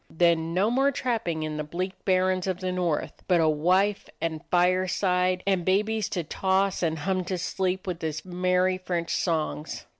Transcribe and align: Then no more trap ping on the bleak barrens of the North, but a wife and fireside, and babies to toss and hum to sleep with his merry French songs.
Then 0.09 0.55
no 0.55 0.71
more 0.71 0.91
trap 0.91 1.25
ping 1.25 1.45
on 1.45 1.57
the 1.57 1.63
bleak 1.63 1.93
barrens 2.05 2.47
of 2.47 2.59
the 2.59 2.71
North, 2.71 3.21
but 3.27 3.39
a 3.39 3.47
wife 3.47 4.09
and 4.19 4.41
fireside, 4.49 5.43
and 5.45 5.63
babies 5.63 6.09
to 6.09 6.23
toss 6.23 6.81
and 6.81 6.97
hum 6.97 7.23
to 7.25 7.37
sleep 7.37 7.85
with 7.85 8.01
his 8.01 8.25
merry 8.25 8.79
French 8.79 9.13
songs. 9.13 9.85